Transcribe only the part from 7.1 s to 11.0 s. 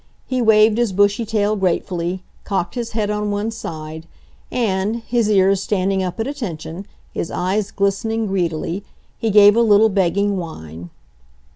his eyes glistening greedily, he gave a little, begging whine.